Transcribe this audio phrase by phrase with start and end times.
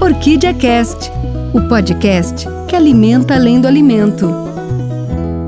[0.00, 1.10] Orquídea Cast,
[1.54, 4.26] o podcast que alimenta além do alimento.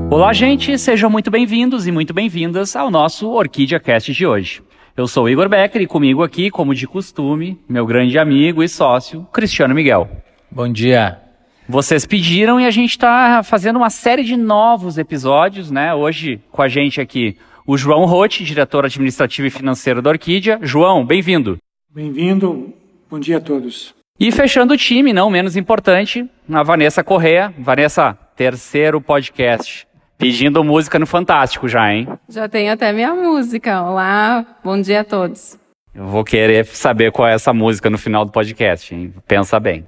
[0.09, 4.63] Olá, gente, sejam muito bem-vindos e muito bem-vindas ao nosso Orquídea Cast de hoje.
[4.97, 8.67] Eu sou o Igor Becker e comigo aqui, como de costume, meu grande amigo e
[8.67, 10.09] sócio, Cristiano Miguel.
[10.49, 11.19] Bom dia.
[11.67, 15.93] Vocês pediram e a gente está fazendo uma série de novos episódios, né?
[15.93, 17.37] Hoje com a gente aqui
[17.67, 20.59] o João Rotti, diretor administrativo e financeiro da Orquídea.
[20.63, 21.59] João, bem-vindo.
[21.93, 22.73] Bem-vindo.
[23.07, 23.98] Bom dia a todos.
[24.19, 27.53] E fechando o time, não menos importante, a Vanessa Correa.
[27.57, 29.87] Vanessa, terceiro podcast.
[30.17, 32.05] Pedindo música no Fantástico já, hein?
[32.27, 33.81] Já tenho até minha música.
[33.81, 35.57] Olá, bom dia a todos.
[35.95, 39.13] Eu vou querer saber qual é essa música no final do podcast, hein?
[39.25, 39.87] Pensa bem.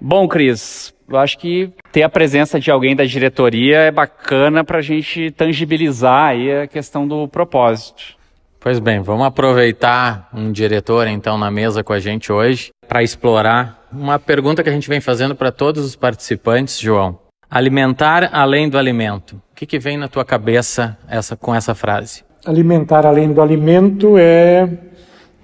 [0.00, 4.78] Bom, Cris, eu acho que ter a presença de alguém da diretoria é bacana para
[4.78, 8.16] a gente tangibilizar aí a questão do propósito.
[8.58, 13.86] Pois bem, vamos aproveitar um diretor então na mesa com a gente hoje para explorar
[13.92, 17.18] uma pergunta que a gente vem fazendo para todos os participantes, João.
[17.50, 19.36] Alimentar além do alimento.
[19.52, 22.24] O que, que vem na tua cabeça essa, com essa frase?
[22.44, 24.68] Alimentar além do alimento é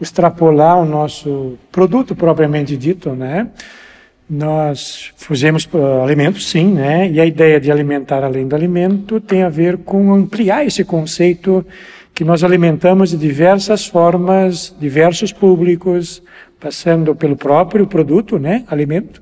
[0.01, 3.49] extrapolar o nosso produto propriamente dito, né?
[4.29, 7.09] Nós fazemos uh, alimentos, sim, né?
[7.09, 11.65] E a ideia de alimentar além do alimento tem a ver com ampliar esse conceito
[12.15, 16.23] que nós alimentamos de diversas formas, diversos públicos,
[16.63, 19.21] passando pelo próprio produto, né, alimento,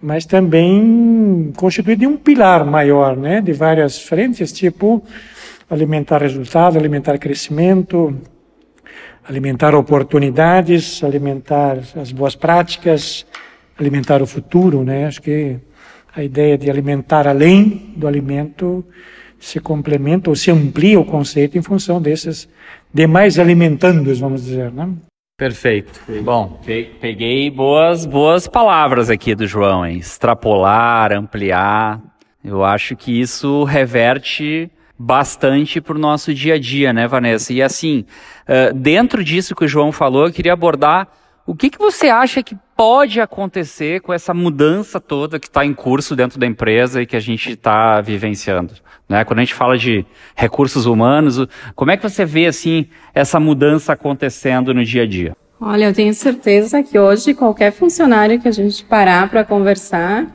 [0.00, 5.04] mas também constituído de um pilar maior, né, de várias frentes, tipo
[5.68, 8.16] alimentar resultado, alimentar crescimento,
[9.28, 13.26] alimentar oportunidades, alimentar as boas práticas,
[13.78, 15.06] alimentar o futuro, né?
[15.06, 15.56] Acho que
[16.14, 18.84] a ideia de alimentar além do alimento
[19.40, 22.48] se complementa ou se amplia o conceito em função desses
[22.92, 24.90] demais alimentandos, vamos dizer, né?
[25.36, 26.00] Perfeito.
[26.22, 26.60] Bom,
[27.00, 29.96] peguei boas boas palavras aqui do João, hein?
[29.98, 32.00] extrapolar, ampliar.
[32.44, 37.52] Eu acho que isso reverte bastante para o nosso dia a dia, né, Vanessa?
[37.52, 38.04] E assim,
[38.74, 41.08] dentro disso que o João falou, eu queria abordar
[41.46, 45.74] o que, que você acha que pode acontecer com essa mudança toda que está em
[45.74, 48.74] curso dentro da empresa e que a gente está vivenciando?
[49.08, 49.24] Né?
[49.24, 51.44] Quando a gente fala de recursos humanos,
[51.74, 55.36] como é que você vê assim essa mudança acontecendo no dia a dia?
[55.60, 60.26] Olha, eu tenho certeza que hoje qualquer funcionário que a gente parar para conversar,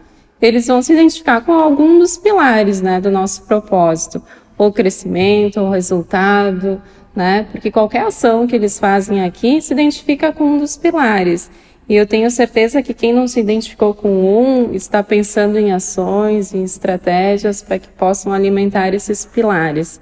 [0.41, 4.21] eles vão se identificar com algum dos pilares né, do nosso propósito,
[4.57, 6.81] ou crescimento, ou resultado,
[7.17, 7.47] né?
[7.51, 11.49] Porque qualquer ação que eles fazem aqui se identifica com um dos pilares.
[11.89, 16.53] E eu tenho certeza que quem não se identificou com um está pensando em ações,
[16.53, 19.99] em estratégias para que possam alimentar esses pilares.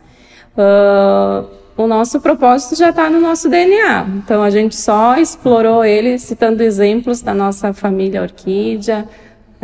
[0.57, 6.17] Uh, o nosso propósito já está no nosso DNA, então a gente só explorou ele
[6.17, 9.07] citando exemplos da nossa família Orquídea.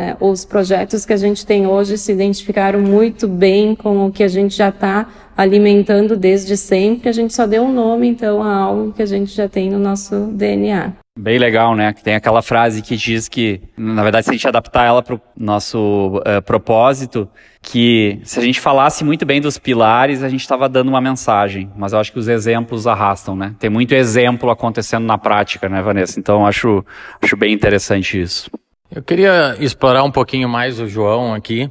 [0.02, 4.24] É, os projetos que a gente tem hoje se identificaram muito bem com o que
[4.24, 7.08] a gente já está alimentando desde sempre.
[7.08, 9.78] A gente só deu um nome, então, a algo que a gente já tem no
[9.78, 10.94] nosso DNA.
[11.16, 11.92] Bem legal, né?
[11.92, 15.14] Que tem aquela frase que diz que, na verdade, se a gente adaptar ela para
[15.14, 17.28] o nosso uh, propósito,
[17.60, 21.70] que se a gente falasse muito bem dos pilares, a gente estava dando uma mensagem.
[21.76, 23.54] Mas eu acho que os exemplos arrastam, né?
[23.60, 26.18] Tem muito exemplo acontecendo na prática, né, Vanessa?
[26.18, 26.84] Então, acho,
[27.22, 28.50] acho bem interessante isso.
[28.94, 31.70] Eu queria explorar um pouquinho mais o João aqui,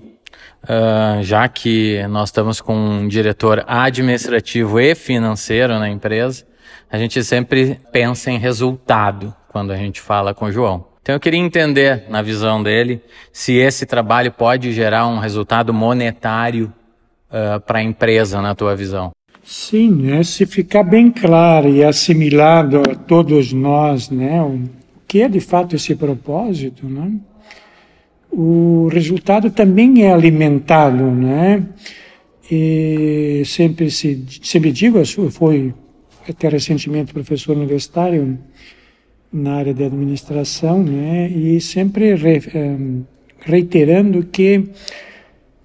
[0.64, 6.44] uh, já que nós estamos com um diretor administrativo e financeiro na empresa,
[6.90, 10.84] a gente sempre pensa em resultado quando a gente fala com o João.
[11.04, 16.74] Então eu queria entender, na visão dele, se esse trabalho pode gerar um resultado monetário
[17.30, 19.12] uh, para a empresa, na tua visão.
[19.44, 20.24] Sim, né?
[20.24, 24.42] se ficar bem claro e assimilado a todos nós, né,
[25.12, 27.12] que é de fato esse propósito, né?
[28.32, 31.68] o resultado também é alimentado, né?
[32.50, 35.74] E sempre se sempre digo, eu fui
[36.30, 38.40] até recentemente professor universitário
[39.34, 41.30] na área de administração, né?
[41.30, 43.04] E sempre re, um,
[43.42, 44.64] reiterando que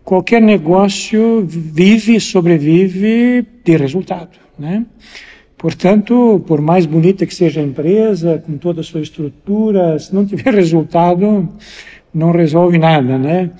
[0.02, 4.84] qualquer negócio vive, sobrevive de resultado, né?
[5.58, 10.26] Portanto, por mais bonita que seja a empresa, com toda a sua estrutura, se não
[10.26, 11.48] tiver resultado,
[12.12, 13.50] não resolve nada, né?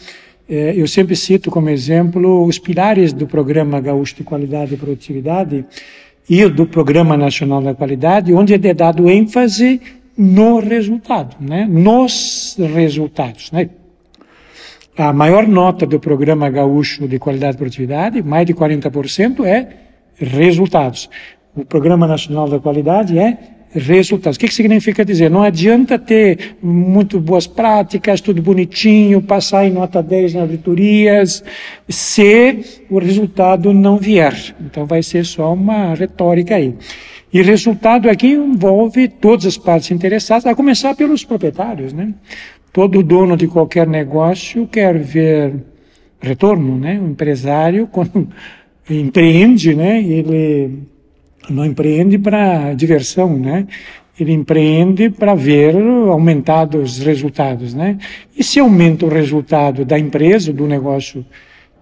[0.49, 5.65] É, eu sempre cito como exemplo os pilares do Programa Gaúcho de Qualidade e Produtividade
[6.29, 9.81] e do Programa Nacional da Qualidade, onde é dado ênfase
[10.17, 11.67] no resultado, né?
[11.69, 13.51] nos resultados.
[13.51, 13.71] Né?
[14.97, 19.69] A maior nota do Programa Gaúcho de Qualidade e Produtividade, mais de 40%, é
[20.17, 21.11] resultados.
[21.57, 23.39] O Programa Nacional da Qualidade é
[23.71, 24.37] resultados.
[24.37, 25.31] O que, que significa dizer?
[25.31, 31.43] Não adianta ter muito boas práticas, tudo bonitinho, passar em nota 10 na auditorias,
[31.89, 32.61] se
[32.91, 34.55] o resultado não vier.
[34.61, 36.75] Então vai ser só uma retórica aí.
[37.33, 42.13] E resultado aqui envolve todas as partes interessadas, a começar pelos proprietários, né?
[42.71, 45.55] Todo dono de qualquer negócio quer ver
[46.21, 47.01] retorno, né?
[47.03, 48.29] O empresário, quando
[48.91, 50.03] empreende, né?
[50.03, 50.87] Ele
[51.49, 53.67] não empreende para diversão, né?
[54.19, 57.99] Ele empreende para ver aumentados os resultados, né?
[58.37, 61.25] E se aumenta o resultado da empresa, do negócio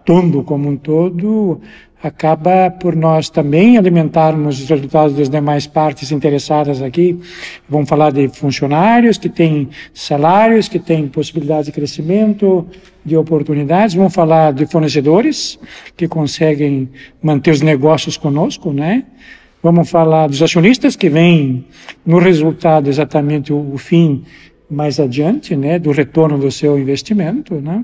[0.04, 1.60] todo como um todo,
[2.02, 7.18] acaba por nós também alimentarmos os resultados das demais partes interessadas aqui.
[7.66, 12.66] Vamos falar de funcionários que têm salários, que têm possibilidades de crescimento,
[13.02, 13.94] de oportunidades.
[13.94, 15.58] Vamos falar de fornecedores
[15.96, 16.90] que conseguem
[17.22, 19.04] manter os negócios conosco, né?
[19.64, 21.64] Vamos falar dos acionistas que vêm
[22.04, 24.22] no resultado exatamente o, o fim
[24.68, 27.82] mais adiante, né, do retorno do seu investimento, né?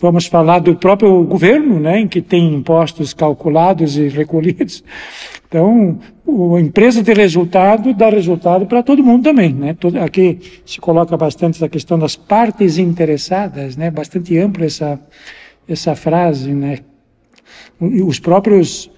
[0.00, 4.82] Vamos falar do próprio governo, né, em que tem impostos calculados e recolhidos.
[5.46, 5.98] Então,
[6.56, 9.76] a empresa de resultado dá resultado para todo mundo também, né?
[10.02, 13.90] Aqui se coloca bastante essa questão das partes interessadas, né?
[13.90, 14.98] Bastante ampla essa
[15.68, 16.78] essa frase, né?
[17.78, 18.90] Os próprios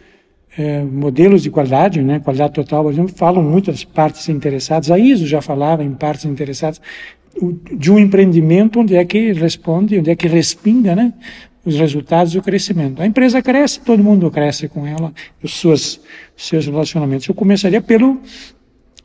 [0.56, 4.90] é, modelos de qualidade, né, qualidade total, por exemplo, falam muito das partes interessadas.
[4.90, 6.80] A ISO já falava em partes interessadas
[7.72, 11.12] de um empreendimento onde é que responde, onde é que respinga, né,
[11.64, 13.02] os resultados e o crescimento.
[13.02, 15.12] A empresa cresce, todo mundo cresce com ela,
[15.42, 16.00] os seus,
[16.36, 17.26] seus relacionamentos.
[17.26, 18.20] Eu começaria pelo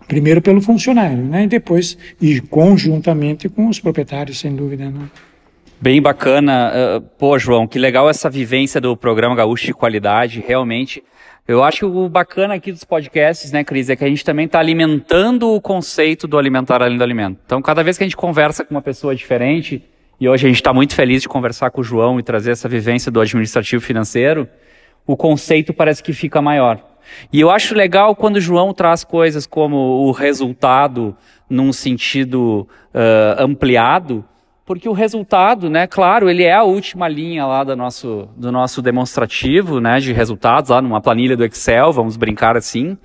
[0.08, 5.10] primeiro pelo funcionário, né, e depois e conjuntamente com os proprietários, sem dúvida, né.
[5.82, 6.74] Bem bacana.
[6.74, 10.44] Uh, pô, João, que legal essa vivência do programa Gaúcho de Qualidade.
[10.46, 11.02] Realmente,
[11.48, 14.46] eu acho que o bacana aqui dos podcasts, né, Cris, é que a gente também
[14.46, 17.40] está alimentando o conceito do alimentar além do alimento.
[17.46, 19.82] Então, cada vez que a gente conversa com uma pessoa diferente,
[20.20, 22.68] e hoje a gente está muito feliz de conversar com o João e trazer essa
[22.68, 24.50] vivência do administrativo financeiro,
[25.08, 26.84] o conceito parece que fica maior.
[27.32, 31.16] E eu acho legal quando o João traz coisas como o resultado
[31.50, 34.26] num sentido uh, ampliado,
[34.70, 38.84] porque o resultado, né, claro, ele é a última linha lá do nosso, do nosso
[38.84, 42.96] demonstrativo, né, de resultados, lá numa planilha do Excel, vamos brincar assim,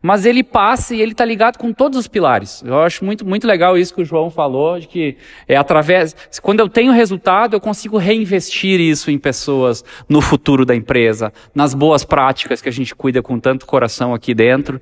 [0.00, 2.62] mas ele passa e ele está ligado com todos os pilares.
[2.64, 5.16] Eu acho muito, muito legal isso que o João falou, de que
[5.48, 10.76] é através, quando eu tenho resultado, eu consigo reinvestir isso em pessoas, no futuro da
[10.76, 14.80] empresa, nas boas práticas que a gente cuida com tanto coração aqui dentro,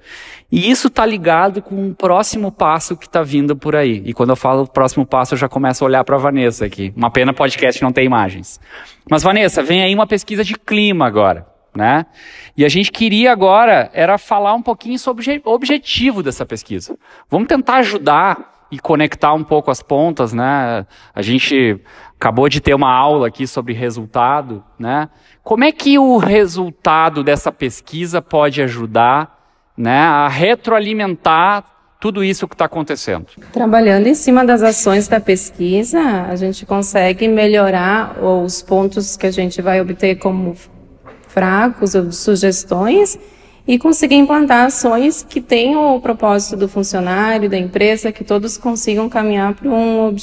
[0.52, 4.02] e isso está ligado com o próximo passo que está vindo por aí.
[4.04, 6.92] E quando eu falo próximo passo, eu já começo a olhar para Vanessa aqui.
[6.96, 8.60] Uma pena podcast não ter imagens.
[9.08, 12.04] Mas Vanessa, vem aí uma pesquisa de clima agora, né?
[12.56, 16.98] E a gente queria agora era falar um pouquinho sobre o objetivo dessa pesquisa.
[17.30, 20.84] Vamos tentar ajudar e conectar um pouco as pontas, né?
[21.14, 21.80] A gente
[22.18, 25.08] acabou de ter uma aula aqui sobre resultado, né?
[25.44, 29.36] Como é que o resultado dessa pesquisa pode ajudar
[29.76, 33.26] né, a retroalimentar tudo isso que está acontecendo.
[33.52, 39.30] Trabalhando em cima das ações da pesquisa, a gente consegue melhorar os pontos que a
[39.30, 40.54] gente vai obter como
[41.28, 43.18] fracos ou sugestões
[43.66, 49.08] e conseguir implantar ações que tenham o propósito do funcionário, da empresa, que todos consigam
[49.08, 50.14] caminhar para um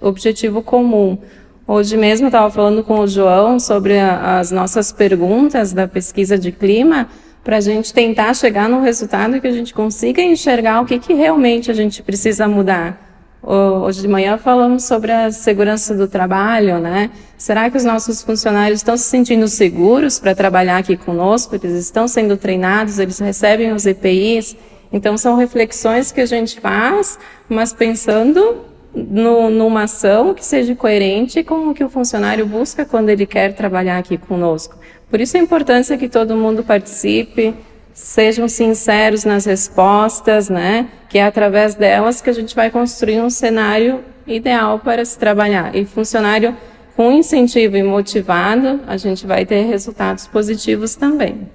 [0.00, 1.18] objetivo comum.
[1.66, 6.36] Hoje mesmo eu estava falando com o João sobre a, as nossas perguntas da pesquisa
[6.36, 7.08] de clima
[7.42, 11.14] para a gente tentar chegar num resultado que a gente consiga enxergar o que, que
[11.14, 13.08] realmente a gente precisa mudar.
[13.42, 17.10] Hoje de manhã falamos sobre a segurança do trabalho, né?
[17.38, 21.54] Será que os nossos funcionários estão se sentindo seguros para trabalhar aqui conosco?
[21.54, 24.54] Eles estão sendo treinados, eles recebem os EPIs?
[24.92, 27.18] Então são reflexões que a gente faz,
[27.48, 28.58] mas pensando
[28.94, 33.54] no, numa ação que seja coerente com o que o funcionário busca quando ele quer
[33.54, 34.76] trabalhar aqui conosco.
[35.10, 37.52] Por isso a importância que todo mundo participe,
[37.92, 40.88] sejam sinceros nas respostas, né?
[41.08, 45.74] Que é através delas que a gente vai construir um cenário ideal para se trabalhar.
[45.74, 46.56] E funcionário
[46.96, 51.48] com incentivo e motivado, a gente vai ter resultados positivos também.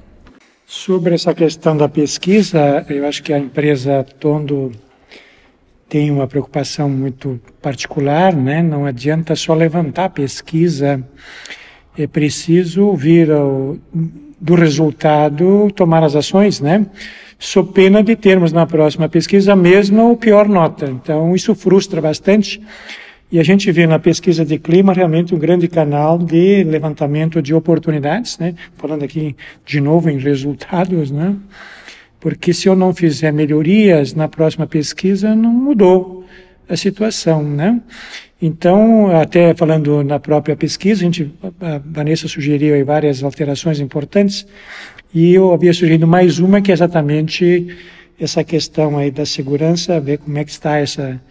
[0.65, 4.71] Sobre essa questão da pesquisa, eu acho que a empresa Tondo
[5.87, 8.61] tem uma preocupação muito particular, né?
[8.61, 11.01] Não adianta só levantar pesquisa
[11.97, 13.77] é preciso vir ao,
[14.39, 16.85] do resultado tomar as ações, né?
[17.37, 20.85] Sob pena de termos na próxima pesquisa a mesma ou pior nota.
[20.85, 22.61] Então, isso frustra bastante.
[23.31, 27.53] E a gente vê na pesquisa de clima realmente um grande canal de levantamento de
[27.53, 28.55] oportunidades, né?
[28.77, 29.35] Falando aqui
[29.65, 31.35] de novo em resultados, né?
[32.25, 36.25] porque se eu não fizer melhorias na próxima pesquisa, não mudou
[36.67, 37.81] a situação, né?
[38.41, 44.45] Então, até falando na própria pesquisa, a, gente, a Vanessa sugeriu várias alterações importantes
[45.13, 47.67] e eu havia sugerido mais uma que é exatamente
[48.19, 51.21] essa questão aí da segurança, ver como é que está essa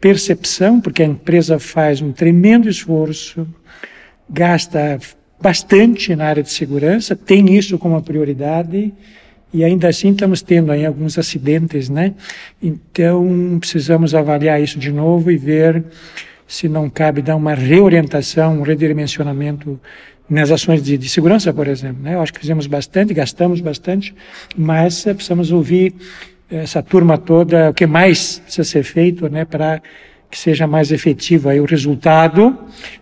[0.00, 3.46] percepção, porque a empresa faz um tremendo esforço,
[4.28, 4.98] gasta
[5.40, 8.92] bastante na área de segurança, tem isso como prioridade
[9.52, 12.14] e ainda assim estamos tendo aí alguns acidentes, né?
[12.62, 15.84] Então precisamos avaliar isso de novo e ver
[16.46, 19.78] se não cabe dar uma reorientação, um redimensionamento
[20.28, 22.02] nas ações de, de segurança, por exemplo.
[22.02, 22.14] Né?
[22.14, 24.14] Eu acho que fizemos bastante, gastamos bastante,
[24.56, 25.94] mas precisamos ouvir
[26.50, 29.82] essa turma toda, o que mais precisa ser feito, né, para
[30.30, 32.56] que seja mais efetivo aí o resultado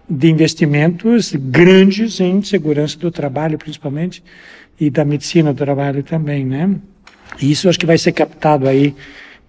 [0.08, 4.22] de investimentos grandes em segurança do trabalho, principalmente,
[4.78, 6.70] e da medicina do trabalho também, né?
[7.40, 8.94] E isso acho que vai ser captado aí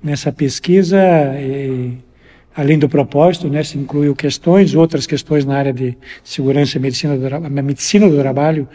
[0.03, 0.98] nessa pesquisa,
[1.39, 1.93] e,
[2.55, 3.63] além do propósito, né?
[3.63, 8.67] Se incluiu questões, outras questões na área de segurança e medicina do, medicina do trabalho,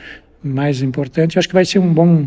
[0.42, 1.38] mais importante.
[1.38, 2.26] Acho que vai ser um bom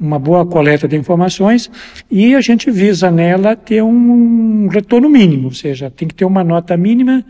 [0.00, 1.68] uma boa coleta de informações
[2.08, 6.44] e a gente visa nela ter um retorno mínimo, ou seja, tem que ter uma
[6.44, 7.24] nota mínima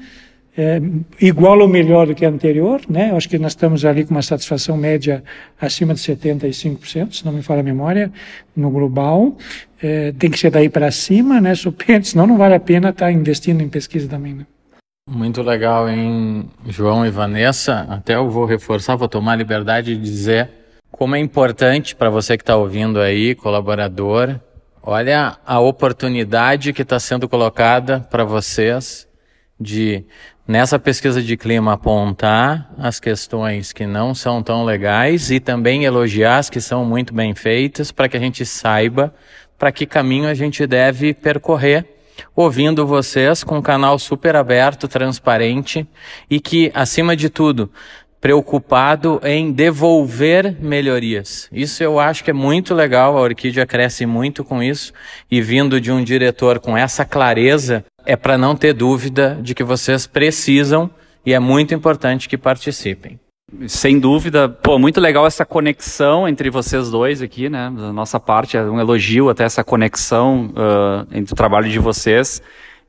[0.61, 0.83] é,
[1.21, 3.13] igual ou melhor do que a anterior, né?
[3.15, 5.23] Acho que nós estamos ali com uma satisfação média
[5.61, 8.11] acima de 75%, se não me falha a memória,
[8.57, 9.37] no global.
[9.81, 11.53] É, tem que ser daí para cima, né?
[12.03, 14.47] Senão não vale a pena estar tá investindo em pesquisa também, né?
[15.09, 17.87] Muito legal, hein, João e Vanessa?
[17.89, 20.51] Até eu vou reforçar, vou tomar a liberdade de dizer
[20.91, 24.41] como é importante para você que está ouvindo aí, colaborador,
[24.83, 29.09] olha a oportunidade que está sendo colocada para vocês
[29.61, 30.05] de,
[30.49, 36.39] nessa pesquisa de clima, apontar as questões que não são tão legais e também elogiar
[36.39, 39.15] as que são muito bem feitas para que a gente saiba
[39.59, 41.85] para que caminho a gente deve percorrer
[42.35, 45.87] ouvindo vocês com um canal super aberto, transparente
[46.31, 47.71] e que, acima de tudo,
[48.21, 51.49] preocupado em devolver melhorias.
[51.53, 54.93] Isso eu acho que é muito legal, a Orquídea cresce muito com isso
[55.31, 59.63] e vindo de um diretor com essa clareza, é para não ter dúvida de que
[59.63, 60.91] vocês precisam
[61.27, 63.21] e é muito importante que participem.
[63.67, 67.71] Sem dúvida, pô, muito legal essa conexão entre vocês dois aqui, né?
[67.77, 72.43] Da nossa parte, é um elogio até essa conexão uh, entre o trabalho de vocês.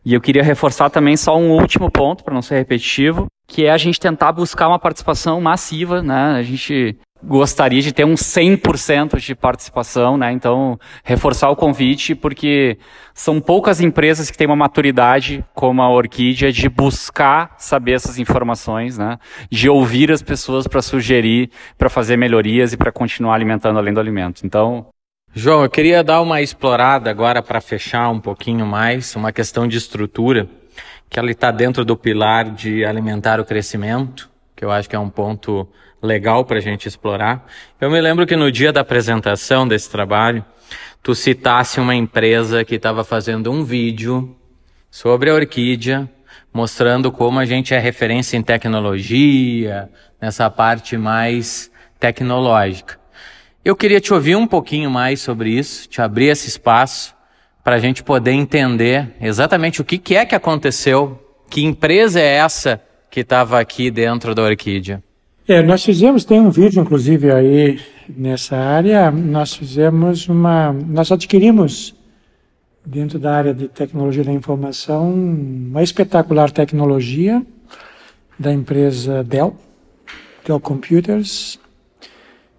[0.06, 3.72] E eu queria reforçar também só um último ponto, para não ser repetitivo, que é
[3.72, 6.36] a gente tentar buscar uma participação massiva, né?
[6.38, 10.32] A gente gostaria de ter um 100% de participação, né?
[10.32, 12.78] Então, reforçar o convite, porque
[13.14, 18.98] são poucas empresas que têm uma maturidade como a Orquídea de buscar saber essas informações,
[18.98, 19.18] né?
[19.52, 24.00] De ouvir as pessoas para sugerir, para fazer melhorias e para continuar alimentando além do
[24.00, 24.46] alimento.
[24.46, 24.88] Então,
[25.34, 29.78] João, eu queria dar uma explorada agora para fechar um pouquinho mais, uma questão de
[29.78, 30.50] estrutura,
[31.08, 35.00] que ela está dentro do pilar de alimentar o crescimento, que eu acho que é
[35.00, 35.66] um ponto
[36.04, 37.48] legal para a gente explorar.
[37.80, 40.44] Eu me lembro que no dia da apresentação desse trabalho,
[41.02, 44.36] tu citasse uma empresa que estava fazendo um vídeo
[44.92, 46.12] sobre a orquídea,
[46.54, 49.90] mostrando como a gente é referência em tecnologia,
[50.22, 53.00] nessa parte mais tecnológica.
[53.64, 57.16] Eu queria te ouvir um pouquinho mais sobre isso, te abrir esse espaço
[57.64, 61.18] para a gente poder entender exatamente o que, que é que aconteceu,
[61.50, 65.04] que empresa é essa que estava aqui dentro da Orquídea.
[65.48, 71.96] É, nós fizemos, tem um vídeo inclusive aí nessa área, nós fizemos uma, nós adquirimos
[72.86, 77.44] dentro da área de tecnologia da informação uma espetacular tecnologia
[78.38, 79.56] da empresa Dell,
[80.46, 81.60] Dell Computers,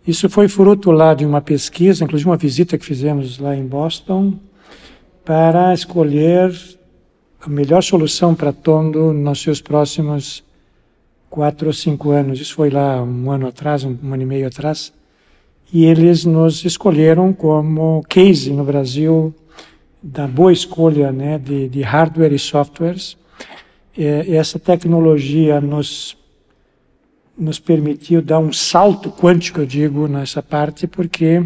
[0.06, 4.38] isso foi fruto lá de uma pesquisa, inclusive uma visita que fizemos lá em Boston,
[5.24, 6.52] para escolher
[7.40, 10.44] a melhor solução para Tondo nos seus próximos
[11.30, 12.40] quatro ou cinco anos.
[12.40, 14.92] Isso foi lá um ano atrás, um, um ano e meio atrás.
[15.72, 19.34] E eles nos escolheram como case no Brasil
[20.02, 23.16] da boa escolha né, de, de hardware e softwares.
[23.96, 24.04] E
[24.36, 26.16] essa tecnologia nos
[27.38, 31.42] nos permitiu dar um salto quântico, eu digo, nessa parte, porque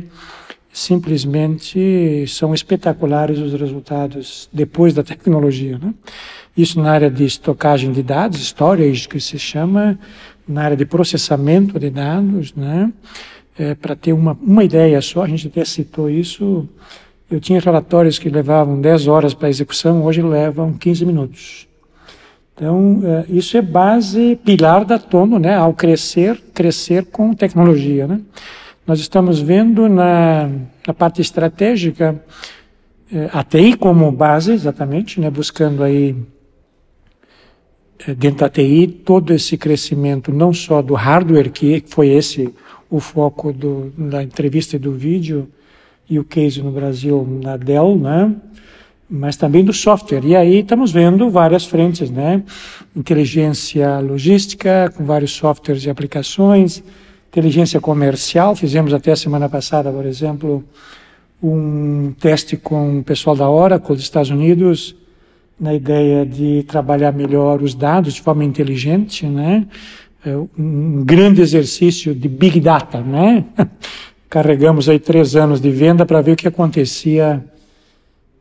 [0.75, 5.79] simplesmente são espetaculares os resultados depois da tecnologia.
[5.79, 5.95] Né?
[6.57, 9.97] Isso na área de estocagem de dados, storage, que se chama,
[10.49, 12.93] na área de processamento de dados, né?
[13.57, 16.69] É, para ter uma, uma ideia só, a gente até citou isso,
[17.31, 21.69] eu tinha relatórios que levavam 10 horas para execução, hoje levam 15 minutos.
[22.53, 28.21] Então, é, isso é base, pilar da Tono, né, ao crescer, crescer com tecnologia, né.
[28.87, 30.51] Nós estamos vendo na,
[30.87, 32.23] na parte estratégica
[33.11, 36.15] eh, a TI como base, exatamente, né, buscando aí
[38.07, 42.53] eh, dentro da TI todo esse crescimento, não só do hardware, que foi esse
[42.91, 45.49] o foco do, da entrevista e do vídeo,
[46.09, 48.37] e o case no Brasil na Dell, né?
[49.09, 50.25] mas também do software.
[50.27, 52.43] E aí estamos vendo várias frentes, né?
[52.95, 56.83] Inteligência logística, com vários softwares e aplicações,
[57.35, 60.63] inteligência comercial, fizemos até a semana passada, por exemplo,
[61.43, 64.95] um teste com o pessoal da Oracle dos Estados Unidos,
[65.59, 69.67] na ideia de trabalhar melhor os dados de forma inteligente, né?
[70.25, 73.45] É um grande exercício de Big Data, né?
[74.31, 77.45] Carregamos aí três anos de venda para ver o que acontecia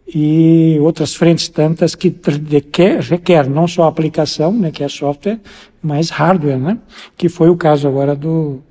[0.07, 2.13] e outras frentes tantas que
[2.47, 5.39] requer, requer não só aplicação, né, que é software,
[5.81, 6.77] mas hardware, né?
[7.17, 8.61] Que foi o caso agora do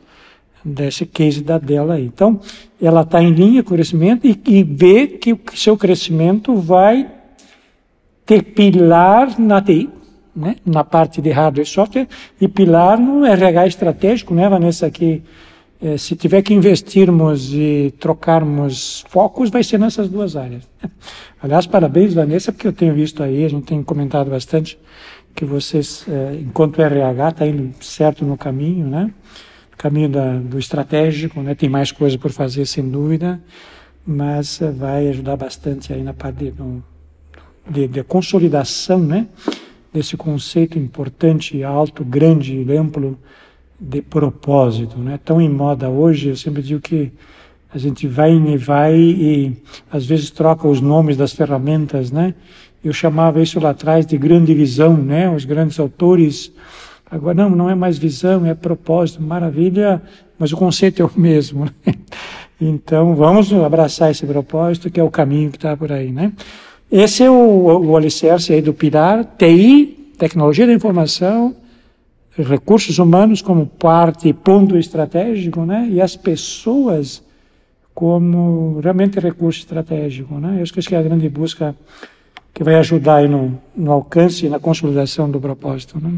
[0.64, 2.04] desse case da dela aí.
[2.04, 2.40] Então,
[2.80, 7.10] ela está em linha com o crescimento e, e vê que o seu crescimento vai
[8.24, 9.88] ter pilar na TI,
[10.34, 10.56] né?
[10.64, 12.08] na parte de hardware e software,
[12.40, 15.22] e pilar no RH estratégico, né, Vanessa, que
[15.82, 20.62] eh, se tiver que investirmos e trocarmos focos, vai ser nessas duas áreas.
[21.42, 24.78] Aliás, parabéns, Vanessa, porque eu tenho visto aí, a gente tem comentado bastante,
[25.34, 29.10] que vocês, eh, enquanto RH, está indo certo no caminho, né?
[29.82, 31.56] Caminho da, do estratégico, né?
[31.56, 33.42] tem mais coisa por fazer, sem dúvida,
[34.06, 36.54] mas eh, vai ajudar bastante aí na parte de,
[37.68, 39.26] de, de consolidação, né?
[39.92, 43.18] desse conceito importante, alto, grande, amplo
[43.78, 45.18] de propósito, né?
[45.22, 47.12] Tão em moda hoje, eu sempre digo que
[47.74, 49.56] a gente vai e vai e
[49.90, 52.34] às vezes troca os nomes das ferramentas, né?
[52.82, 55.28] Eu chamava isso lá atrás de grande visão, né?
[55.28, 56.52] Os grandes autores
[57.12, 60.02] agora não, não é mais visão, é propósito, maravilha,
[60.38, 61.66] mas o conceito é o mesmo.
[61.66, 61.94] Né?
[62.64, 66.32] Então vamos abraçar esse propósito que é o caminho que está por aí, né?
[66.88, 71.56] Esse é o, o alicerce aí do pilar TI, tecnologia da informação,
[72.38, 75.88] recursos humanos como parte, ponto estratégico, né?
[75.90, 77.20] E as pessoas
[77.92, 80.58] como realmente recurso estratégico, né?
[80.58, 81.74] Eu acho que essa é a grande busca
[82.54, 86.12] que vai ajudar no, no alcance e na consolidação do propósito, né?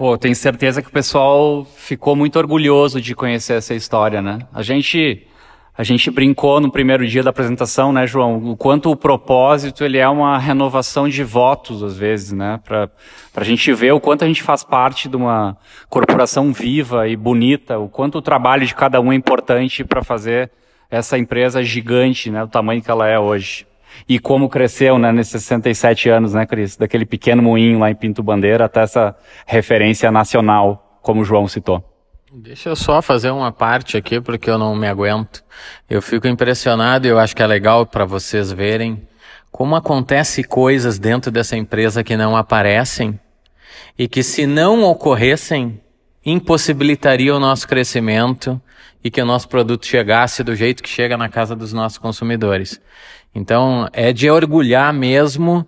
[0.00, 4.38] Pô, tenho certeza que o pessoal ficou muito orgulhoso de conhecer essa história, né?
[4.50, 5.26] A gente
[5.76, 9.98] a gente brincou no primeiro dia da apresentação, né, João, o quanto o propósito ele
[9.98, 12.88] é uma renovação de votos às vezes, né, para
[13.36, 15.58] a gente ver o quanto a gente faz parte de uma
[15.90, 20.50] corporação viva e bonita, o quanto o trabalho de cada um é importante para fazer
[20.90, 23.66] essa empresa gigante, né, o tamanho que ela é hoje.
[24.08, 28.22] E como cresceu, né, nesses 67 anos, né, Cris, daquele pequeno moinho lá em Pinto
[28.22, 31.84] Bandeira até essa referência nacional, como o João citou.
[32.32, 35.42] Deixa eu só fazer uma parte aqui, porque eu não me aguento.
[35.88, 39.08] Eu fico impressionado e eu acho que é legal para vocês verem
[39.50, 43.18] como acontece coisas dentro dessa empresa que não aparecem
[43.98, 45.80] e que se não ocorressem,
[46.24, 48.60] impossibilitaria o nosso crescimento
[49.02, 52.80] e que o nosso produto chegasse do jeito que chega na casa dos nossos consumidores.
[53.34, 55.66] Então, é de orgulhar mesmo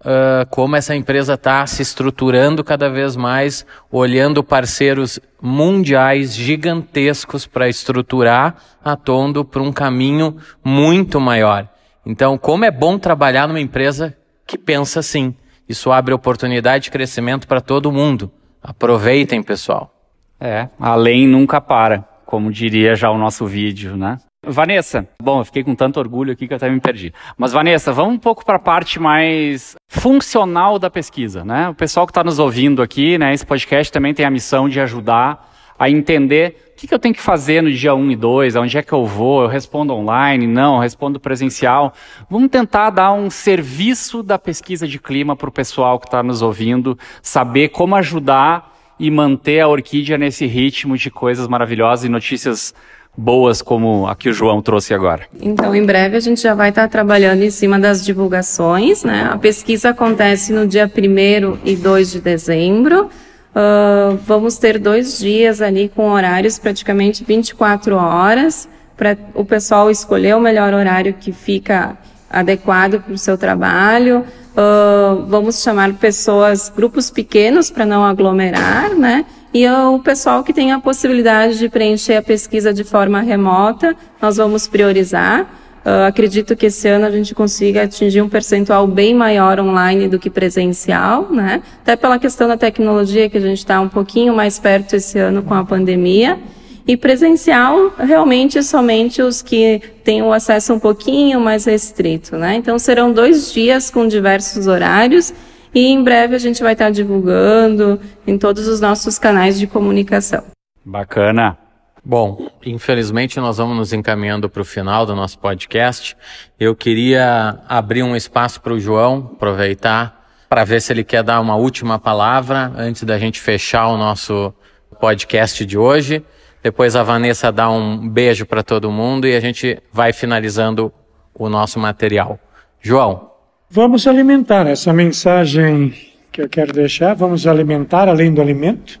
[0.00, 7.68] uh, como essa empresa está se estruturando cada vez mais, olhando parceiros mundiais gigantescos para
[7.68, 11.68] estruturar a Tondo para um caminho muito maior.
[12.04, 15.34] Então, como é bom trabalhar numa empresa que pensa assim.
[15.68, 18.30] Isso abre oportunidade de crescimento para todo mundo.
[18.62, 19.90] Aproveitem, pessoal.
[20.38, 24.18] É, além nunca para, como diria já o nosso vídeo, né?
[24.46, 27.12] Vanessa, bom, eu fiquei com tanto orgulho aqui que até me perdi.
[27.36, 31.68] Mas Vanessa, vamos um pouco para a parte mais funcional da pesquisa, né?
[31.68, 33.32] O pessoal que está nos ouvindo aqui, né?
[33.32, 37.14] Esse podcast também tem a missão de ajudar a entender o que, que eu tenho
[37.14, 40.46] que fazer no dia 1 e 2, aonde é que eu vou, eu respondo online,
[40.46, 41.92] não, eu respondo presencial.
[42.28, 46.42] Vamos tentar dar um serviço da pesquisa de clima para o pessoal que está nos
[46.42, 52.74] ouvindo, saber como ajudar e manter a orquídea nesse ritmo de coisas maravilhosas e notícias
[53.16, 55.22] boas como a que o João trouxe agora?
[55.40, 59.28] Então, em breve a gente já vai estar trabalhando em cima das divulgações, né?
[59.32, 63.08] A pesquisa acontece no dia 1 e 2 de dezembro.
[63.54, 70.34] Uh, vamos ter dois dias ali com horários praticamente 24 horas para o pessoal escolher
[70.34, 71.96] o melhor horário que fica
[72.28, 74.24] adequado para o seu trabalho.
[74.56, 79.24] Uh, vamos chamar pessoas, grupos pequenos para não aglomerar, né?
[79.54, 84.36] E o pessoal que tem a possibilidade de preencher a pesquisa de forma remota, nós
[84.36, 85.42] vamos priorizar.
[85.86, 90.18] Uh, acredito que esse ano a gente consiga atingir um percentual bem maior online do
[90.18, 91.62] que presencial, né?
[91.82, 95.40] Até pela questão da tecnologia, que a gente está um pouquinho mais perto esse ano
[95.40, 96.36] com a pandemia.
[96.84, 102.56] E presencial, realmente, somente os que têm o acesso um pouquinho mais restrito, né?
[102.56, 105.32] Então, serão dois dias com diversos horários
[105.74, 110.44] e em breve a gente vai estar divulgando em todos os nossos canais de comunicação.
[110.84, 111.58] Bacana.
[112.04, 116.14] Bom, infelizmente nós vamos nos encaminhando para o final do nosso podcast.
[116.60, 121.40] Eu queria abrir um espaço para o João, aproveitar para ver se ele quer dar
[121.40, 124.54] uma última palavra antes da gente fechar o nosso
[125.00, 126.22] podcast de hoje.
[126.62, 130.92] Depois a Vanessa dá um beijo para todo mundo e a gente vai finalizando
[131.34, 132.38] o nosso material.
[132.80, 133.33] João.
[133.76, 135.92] Vamos alimentar essa mensagem
[136.30, 137.12] que eu quero deixar.
[137.12, 139.00] Vamos alimentar além do alimento.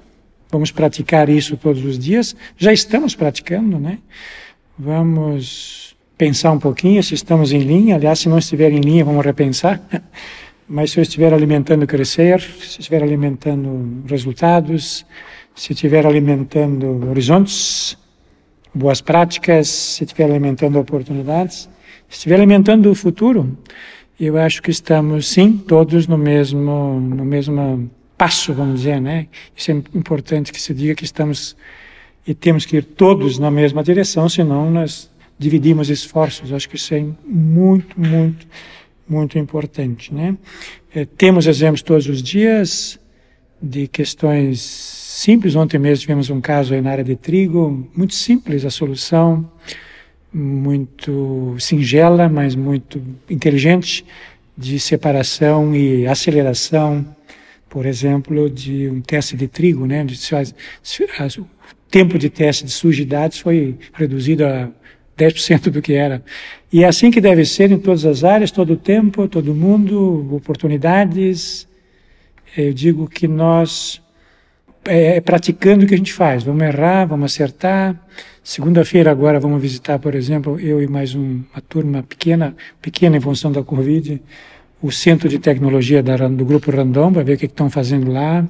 [0.50, 2.34] Vamos praticar isso todos os dias.
[2.56, 4.00] Já estamos praticando, né?
[4.76, 7.94] Vamos pensar um pouquinho se estamos em linha.
[7.94, 9.80] Aliás, se não estiver em linha, vamos repensar.
[10.68, 15.06] Mas se eu estiver alimentando crescer, se estiver alimentando resultados,
[15.54, 17.96] se estiver alimentando horizontes,
[18.74, 21.70] boas práticas, se estiver alimentando oportunidades,
[22.08, 23.56] se estiver alimentando o futuro,
[24.18, 29.26] eu acho que estamos sim todos no mesmo no mesmo passo, vamos dizer, né?
[29.56, 31.56] Isso é importante que se diga que estamos
[32.26, 36.52] e temos que ir todos na mesma direção, senão nós dividimos esforços.
[36.52, 38.46] Acho que isso é muito, muito,
[39.08, 40.36] muito importante, né?
[40.94, 42.98] É, temos exemplos todos os dias
[43.60, 45.54] de questões simples.
[45.54, 49.50] Ontem mesmo tivemos um caso aí na área de trigo, muito simples a solução,
[50.34, 54.04] muito singela, mas muito inteligente,
[54.56, 57.06] de separação e aceleração
[57.74, 60.06] por exemplo, de um teste de trigo, né?
[60.06, 61.46] o
[61.90, 64.70] tempo de teste de sujidades foi reduzido a
[65.18, 66.22] 10% do que era.
[66.72, 70.36] E é assim que deve ser em todas as áreas, todo o tempo, todo mundo,
[70.36, 71.66] oportunidades.
[72.56, 74.00] Eu digo que nós
[74.84, 76.44] é, é praticando o que a gente faz.
[76.44, 78.00] Vamos errar, vamos acertar.
[78.46, 83.20] Segunda-feira agora vamos visitar, por exemplo, eu e mais um, uma turma pequena, pequena em
[83.20, 84.20] função da Covid,
[84.82, 88.46] o centro de tecnologia da, do Grupo Randon, para ver o que estão fazendo lá,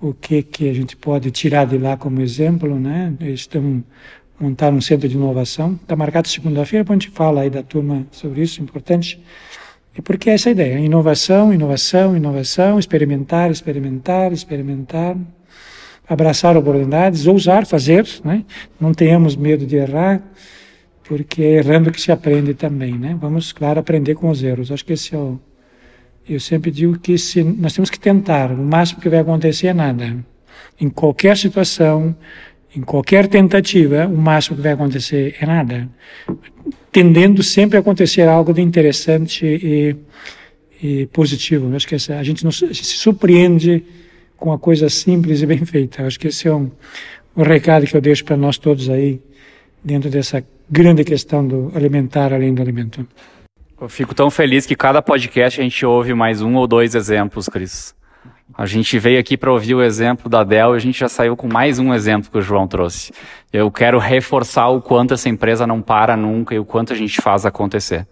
[0.00, 3.12] o que, que a gente pode tirar de lá como exemplo, né?
[3.20, 3.82] Eles estão
[4.38, 5.72] montando um centro de inovação.
[5.82, 9.20] Está marcado segunda-feira, a gente fala aí da turma sobre isso, importante.
[9.98, 15.16] E porque é essa ideia, inovação, inovação, inovação, experimentar, experimentar, experimentar,
[16.10, 18.44] abraçar oportunidades, ousar fazer, né?
[18.80, 20.20] Não tenhamos medo de errar,
[21.04, 23.16] porque é errando que se aprende também, né?
[23.20, 24.72] Vamos, claro, aprender com os erros.
[24.72, 25.38] Acho que esse é o.
[26.28, 28.50] Eu sempre digo que se nós temos que tentar.
[28.50, 30.16] O máximo que vai acontecer é nada.
[30.80, 32.16] Em qualquer situação,
[32.74, 35.88] em qualquer tentativa, o máximo que vai acontecer é nada.
[36.90, 39.96] Tendendo sempre a acontecer algo de interessante e,
[40.82, 41.72] e positivo.
[41.76, 43.84] Acho que essa, a gente não, se surpreende
[44.40, 46.04] com a coisa simples e bem feita.
[46.04, 46.70] Acho que esse é um,
[47.36, 49.20] um recado que eu deixo para nós todos aí,
[49.84, 53.06] dentro dessa grande questão do alimentar além do alimento.
[53.80, 57.48] Eu fico tão feliz que cada podcast a gente ouve mais um ou dois exemplos,
[57.48, 57.94] Cris.
[58.56, 61.36] A gente veio aqui para ouvir o exemplo da Dell e a gente já saiu
[61.36, 63.12] com mais um exemplo que o João trouxe.
[63.52, 67.20] Eu quero reforçar o quanto essa empresa não para nunca e o quanto a gente
[67.22, 68.06] faz acontecer.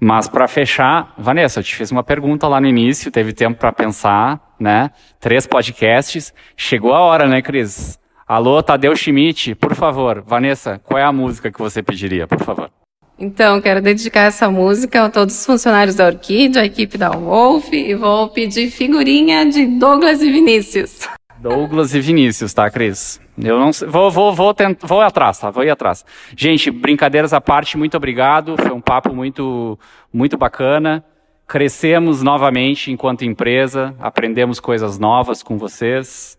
[0.00, 3.70] Mas para fechar, Vanessa, eu te fiz uma pergunta lá no início, teve tempo para
[3.70, 4.90] pensar, né?
[5.20, 6.32] Três podcasts.
[6.56, 7.98] Chegou a hora, né, Cris?
[8.26, 10.22] Alô, Tadeu Schmidt, por favor.
[10.26, 12.70] Vanessa, qual é a música que você pediria, por favor?
[13.18, 17.70] Então, quero dedicar essa música a todos os funcionários da Orquídea, a equipe da Wolf,
[17.70, 21.06] e vou pedir figurinha de Douglas e Vinícius.
[21.40, 23.18] Douglas e Vinícius, tá, Cris?
[23.42, 25.50] Eu não sei, vou, vou, vou, tent, vou atrás, tá?
[25.50, 26.04] Vou ir atrás.
[26.36, 28.56] Gente, brincadeiras à parte, muito obrigado.
[28.58, 29.78] Foi um papo muito,
[30.12, 31.02] muito bacana.
[31.46, 36.38] Crescemos novamente enquanto empresa, aprendemos coisas novas com vocês.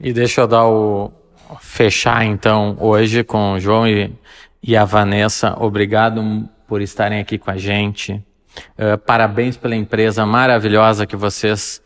[0.00, 1.12] E deixa eu dar o,
[1.60, 4.12] fechar então hoje com o João e,
[4.60, 5.54] e a Vanessa.
[5.58, 8.14] Obrigado por estarem aqui com a gente.
[8.76, 11.80] Uh, parabéns pela empresa maravilhosa que vocês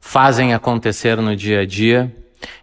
[0.00, 2.14] fazem acontecer no dia a dia.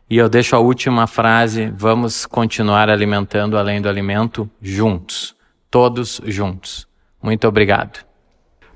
[0.09, 5.35] E eu deixo a última frase: vamos continuar alimentando além do alimento juntos,
[5.69, 6.87] todos juntos.
[7.21, 8.05] Muito obrigado.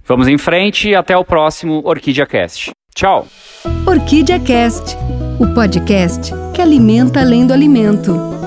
[0.05, 2.71] Vamos em frente e até o próximo Orquídea Cast.
[2.93, 3.27] Tchau.
[3.87, 4.97] Orquídea Cast,
[5.39, 8.40] o podcast que alimenta além do alimento.